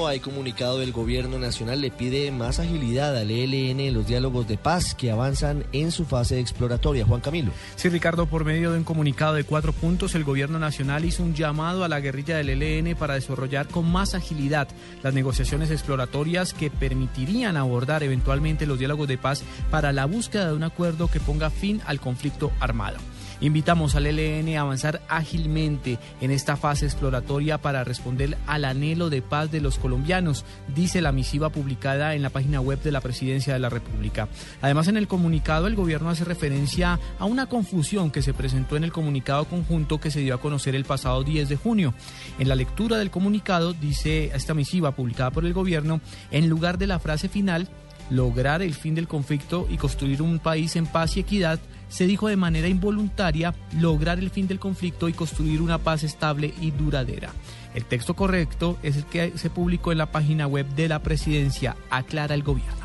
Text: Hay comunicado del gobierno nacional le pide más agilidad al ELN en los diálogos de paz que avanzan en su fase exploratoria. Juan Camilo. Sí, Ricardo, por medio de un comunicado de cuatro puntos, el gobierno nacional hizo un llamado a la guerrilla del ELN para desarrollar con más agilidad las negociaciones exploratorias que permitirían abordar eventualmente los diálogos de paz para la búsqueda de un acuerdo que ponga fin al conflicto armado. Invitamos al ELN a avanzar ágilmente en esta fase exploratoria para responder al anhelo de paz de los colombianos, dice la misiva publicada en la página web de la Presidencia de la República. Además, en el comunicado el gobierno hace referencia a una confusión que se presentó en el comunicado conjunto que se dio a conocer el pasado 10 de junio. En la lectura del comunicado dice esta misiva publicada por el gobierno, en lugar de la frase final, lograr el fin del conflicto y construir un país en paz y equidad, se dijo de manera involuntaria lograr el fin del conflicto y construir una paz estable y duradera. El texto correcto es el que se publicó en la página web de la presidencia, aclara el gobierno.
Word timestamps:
Hay 0.00 0.20
comunicado 0.20 0.78
del 0.78 0.92
gobierno 0.92 1.40
nacional 1.40 1.80
le 1.80 1.90
pide 1.90 2.30
más 2.30 2.60
agilidad 2.60 3.16
al 3.16 3.32
ELN 3.32 3.80
en 3.80 3.94
los 3.94 4.06
diálogos 4.06 4.46
de 4.46 4.56
paz 4.56 4.94
que 4.94 5.10
avanzan 5.10 5.64
en 5.72 5.90
su 5.90 6.04
fase 6.04 6.38
exploratoria. 6.38 7.04
Juan 7.04 7.20
Camilo. 7.20 7.50
Sí, 7.74 7.88
Ricardo, 7.88 8.26
por 8.26 8.44
medio 8.44 8.70
de 8.70 8.78
un 8.78 8.84
comunicado 8.84 9.34
de 9.34 9.42
cuatro 9.42 9.72
puntos, 9.72 10.14
el 10.14 10.22
gobierno 10.22 10.60
nacional 10.60 11.04
hizo 11.04 11.24
un 11.24 11.34
llamado 11.34 11.82
a 11.82 11.88
la 11.88 11.98
guerrilla 11.98 12.36
del 12.36 12.62
ELN 12.62 12.94
para 12.94 13.14
desarrollar 13.14 13.66
con 13.66 13.90
más 13.90 14.14
agilidad 14.14 14.68
las 15.02 15.14
negociaciones 15.14 15.72
exploratorias 15.72 16.54
que 16.54 16.70
permitirían 16.70 17.56
abordar 17.56 18.04
eventualmente 18.04 18.66
los 18.66 18.78
diálogos 18.78 19.08
de 19.08 19.18
paz 19.18 19.42
para 19.68 19.92
la 19.92 20.06
búsqueda 20.06 20.46
de 20.46 20.54
un 20.54 20.62
acuerdo 20.62 21.08
que 21.08 21.18
ponga 21.18 21.50
fin 21.50 21.82
al 21.86 21.98
conflicto 21.98 22.52
armado. 22.60 22.98
Invitamos 23.40 23.94
al 23.94 24.06
ELN 24.06 24.56
a 24.56 24.62
avanzar 24.62 25.00
ágilmente 25.08 25.98
en 26.20 26.32
esta 26.32 26.56
fase 26.56 26.86
exploratoria 26.86 27.58
para 27.58 27.84
responder 27.84 28.36
al 28.46 28.64
anhelo 28.64 29.10
de 29.10 29.22
paz 29.22 29.52
de 29.52 29.60
los 29.60 29.78
colombianos, 29.78 30.44
dice 30.74 31.00
la 31.00 31.12
misiva 31.12 31.50
publicada 31.50 32.14
en 32.14 32.22
la 32.22 32.30
página 32.30 32.60
web 32.60 32.82
de 32.82 32.90
la 32.90 33.00
Presidencia 33.00 33.52
de 33.52 33.60
la 33.60 33.68
República. 33.68 34.28
Además, 34.60 34.88
en 34.88 34.96
el 34.96 35.06
comunicado 35.06 35.68
el 35.68 35.76
gobierno 35.76 36.10
hace 36.10 36.24
referencia 36.24 36.98
a 37.18 37.24
una 37.26 37.46
confusión 37.46 38.10
que 38.10 38.22
se 38.22 38.34
presentó 38.34 38.76
en 38.76 38.82
el 38.84 38.92
comunicado 38.92 39.44
conjunto 39.44 40.00
que 40.00 40.10
se 40.10 40.20
dio 40.20 40.34
a 40.34 40.40
conocer 40.40 40.74
el 40.74 40.84
pasado 40.84 41.22
10 41.22 41.48
de 41.48 41.56
junio. 41.56 41.94
En 42.40 42.48
la 42.48 42.56
lectura 42.56 42.98
del 42.98 43.10
comunicado 43.10 43.72
dice 43.72 44.32
esta 44.34 44.54
misiva 44.54 44.92
publicada 44.92 45.30
por 45.30 45.44
el 45.44 45.52
gobierno, 45.52 46.00
en 46.32 46.48
lugar 46.48 46.76
de 46.76 46.88
la 46.88 46.98
frase 46.98 47.28
final, 47.28 47.68
lograr 48.10 48.62
el 48.62 48.74
fin 48.74 48.94
del 48.94 49.08
conflicto 49.08 49.66
y 49.70 49.76
construir 49.76 50.22
un 50.22 50.38
país 50.38 50.76
en 50.76 50.86
paz 50.86 51.16
y 51.16 51.20
equidad, 51.20 51.58
se 51.88 52.06
dijo 52.06 52.28
de 52.28 52.36
manera 52.36 52.68
involuntaria 52.68 53.54
lograr 53.78 54.18
el 54.18 54.30
fin 54.30 54.46
del 54.46 54.58
conflicto 54.58 55.08
y 55.08 55.12
construir 55.12 55.62
una 55.62 55.78
paz 55.78 56.02
estable 56.04 56.52
y 56.60 56.70
duradera. 56.70 57.30
El 57.74 57.84
texto 57.84 58.14
correcto 58.14 58.78
es 58.82 58.96
el 58.96 59.04
que 59.04 59.32
se 59.36 59.50
publicó 59.50 59.92
en 59.92 59.98
la 59.98 60.10
página 60.12 60.46
web 60.46 60.66
de 60.74 60.88
la 60.88 61.02
presidencia, 61.02 61.76
aclara 61.90 62.34
el 62.34 62.42
gobierno. 62.42 62.77